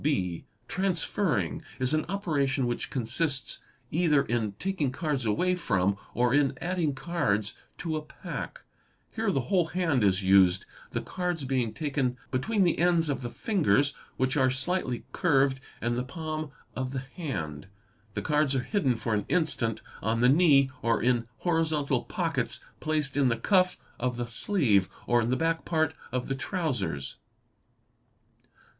[0.01, 3.61] | (b) Transferring is an operation which consists
[3.91, 8.63] either in taking cards away from or in adding cards to a pack.
[9.11, 13.29] Here the whole hand is used, the cards being taken between the ends of the
[13.29, 17.67] fingers, which are slightly curved, and the palm of the hand.
[18.15, 23.15] 'The cards are hidden for an instant on the knee, or in horizontal pockets placed
[23.15, 27.17] in the cuff of the sleeve, or in the back part of the trousers.